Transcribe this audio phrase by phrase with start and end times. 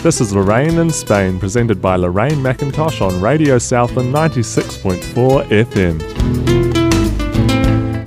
[0.00, 6.00] This is Lorraine in Spain, presented by Lorraine McIntosh on Radio Southland 96.4 FM.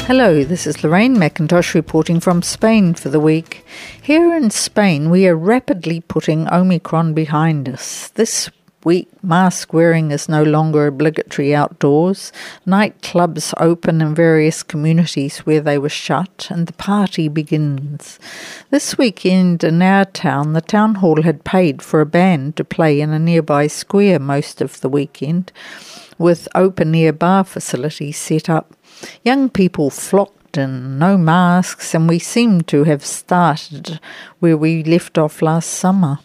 [0.03, 3.65] Hello, this is Lorraine McIntosh reporting from Spain for the week.
[4.01, 8.07] Here in Spain, we are rapidly putting Omicron behind us.
[8.15, 8.49] This
[8.85, 12.31] week, mask wearing is no longer obligatory outdoors.
[12.65, 18.19] Nightclubs open in various communities where they were shut, and the party begins.
[18.69, 23.01] This weekend in our town, the town hall had paid for a band to play
[23.01, 25.51] in a nearby square most of the weekend,
[26.17, 28.73] with open air bar facilities set up.
[29.23, 33.99] Young people flocked in, no masks, and we seem to have started
[34.39, 36.19] where we left off last summer.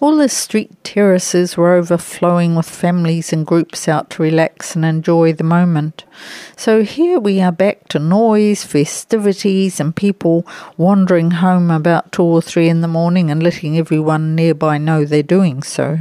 [0.00, 5.32] All the street terraces were overflowing with families and groups out to relax and enjoy
[5.32, 6.04] the moment.
[6.56, 12.42] So here we are back to noise, festivities, and people wandering home about two or
[12.42, 16.00] three in the morning and letting everyone nearby know they're doing so.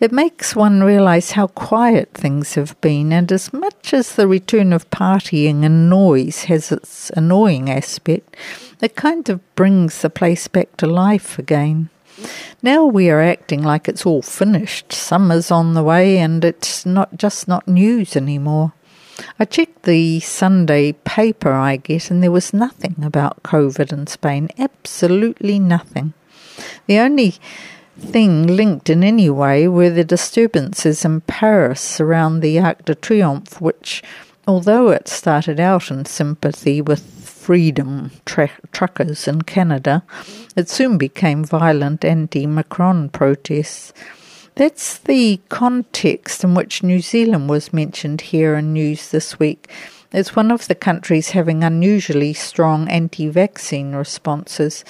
[0.00, 4.72] It makes one realize how quiet things have been, and as much as the return
[4.72, 8.34] of partying and noise has its annoying aspect,
[8.80, 11.90] it kind of brings the place back to life again.
[12.62, 14.92] Now we are acting like it's all finished.
[14.92, 18.72] Summer's on the way and it's not just not news anymore.
[19.38, 24.48] I checked the Sunday paper I get and there was nothing about COVID in Spain.
[24.58, 26.14] Absolutely nothing.
[26.86, 27.34] The only
[27.98, 33.60] thing linked in any way were the disturbances in Paris around the Arc de Triomphe,
[33.60, 34.02] which,
[34.46, 40.02] although it started out in sympathy with freedom tra- truckers in Canada,
[40.54, 43.94] it soon became violent anti Macron protests.
[44.56, 49.70] That's the context in which New Zealand was mentioned here in news this week.
[50.12, 54.84] It's one of the countries having unusually strong anti vaccine responses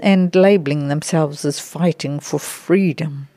[0.00, 3.28] and labelling themselves as fighting for freedom.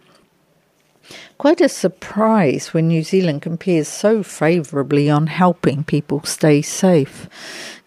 [1.42, 7.28] Quite a surprise when New Zealand compares so favourably on helping people stay safe.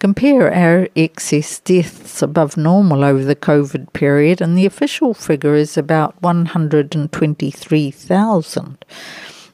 [0.00, 5.78] Compare our excess deaths above normal over the COVID period, and the official figure is
[5.78, 8.84] about 123,000.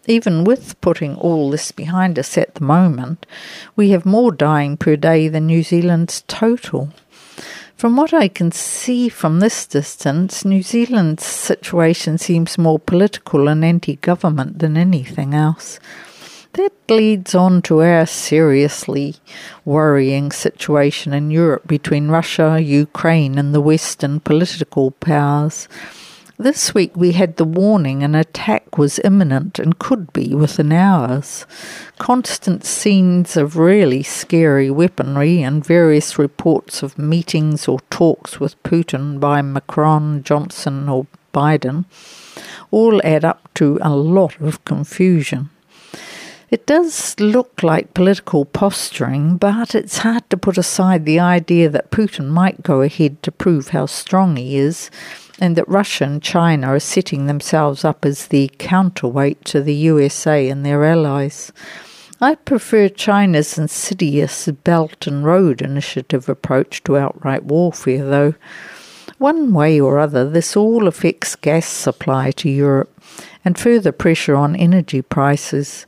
[0.07, 3.27] Even with putting all this behind us at the moment,
[3.77, 6.89] we have more dying per day than New Zealand's total.
[7.81, 13.65] From what I can see from this distance, New Zealand's situation seems more political and
[13.65, 15.81] anti government than anything else.
[16.53, 19.17] That leads on to our seriously
[19.65, 25.67] worrying situation in Europe between Russia, Ukraine, and the Western political powers.
[26.41, 31.45] This week we had the warning an attack was imminent and could be within hours.
[31.99, 39.21] Constant scenes of really scary weaponry and various reports of meetings or talks with Putin
[39.21, 41.85] by Macron, Johnson, or Biden
[42.71, 45.51] all add up to a lot of confusion.
[46.51, 51.91] It does look like political posturing, but it's hard to put aside the idea that
[51.91, 54.91] Putin might go ahead to prove how strong he is
[55.41, 60.49] and that Russia and China are setting themselves up as the counterweight to the USA
[60.49, 61.51] and their allies.
[62.21, 68.35] I prefer China's insidious Belt and Road Initiative approach to outright warfare, though.
[69.17, 72.93] One way or other, this all affects gas supply to Europe
[73.43, 75.87] and further pressure on energy prices.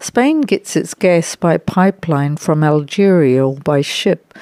[0.00, 4.34] Spain gets its gas by pipeline from Algeria or by ship,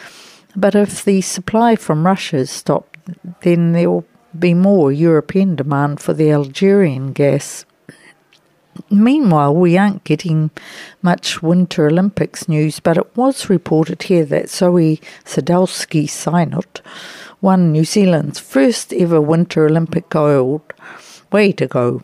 [0.56, 2.96] but if the supply from Russia is stopped,
[3.42, 4.06] then there will
[4.38, 7.64] be more European demand for the Algerian gas.
[8.90, 10.50] Meanwhile, we aren't getting
[11.02, 16.80] much Winter Olympics news, but it was reported here that Zoi Sadowski Synnott
[17.40, 20.62] won New Zealand's first ever Winter Olympic gold.
[21.32, 22.02] Way to go.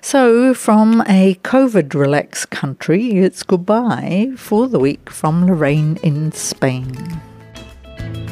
[0.00, 7.20] So, from a COVID relaxed country, it's goodbye for the week from Lorraine in Spain.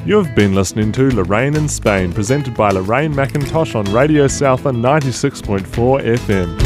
[0.06, 5.64] You've been listening to Lorraine in Spain, presented by Lorraine McIntosh on Radio Southland 96.4
[6.18, 6.58] FM.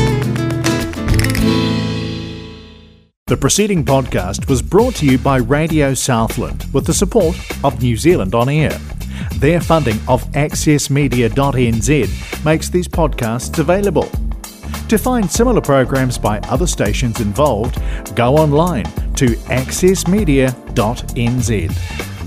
[3.29, 7.97] The preceding podcast was brought to you by Radio Southland with the support of New
[7.97, 8.77] Zealand On Air.
[9.37, 14.11] Their funding of accessmedia.nz makes these podcasts available.
[14.89, 17.81] To find similar programs by other stations involved,
[18.17, 22.18] go online to accessmedia.nz.